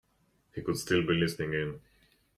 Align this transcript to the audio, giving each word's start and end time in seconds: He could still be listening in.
He 0.55 0.63
could 0.63 0.79
still 0.79 1.03
be 1.05 1.13
listening 1.13 1.53
in. 1.53 1.79